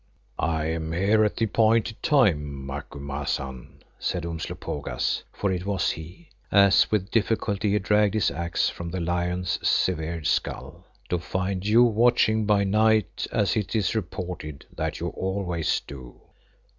"I 0.39 0.65
am 0.65 0.93
here 0.93 1.23
at 1.23 1.35
the 1.35 1.45
appointed 1.45 2.01
time, 2.01 2.65
Macumazahn," 2.65 3.83
said 3.99 4.25
Umslopogaas, 4.25 5.21
for 5.31 5.51
it 5.51 5.63
was 5.67 5.91
he, 5.91 6.29
as 6.51 6.89
with 6.89 7.11
difficulty 7.11 7.73
he 7.73 7.77
dragged 7.77 8.15
his 8.15 8.31
axe 8.31 8.67
from 8.67 8.89
the 8.89 8.99
lion's 8.99 9.59
severed 9.61 10.25
skull, 10.25 10.87
"to 11.09 11.19
find 11.19 11.67
you 11.67 11.83
watching 11.83 12.47
by 12.47 12.63
night 12.63 13.27
as 13.31 13.55
it 13.55 13.75
is 13.75 13.93
reported 13.93 14.65
that 14.75 14.99
you 14.99 15.09
always 15.09 15.79
do." 15.81 16.19